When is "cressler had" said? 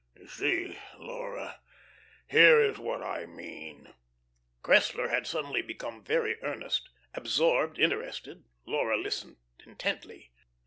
4.63-5.27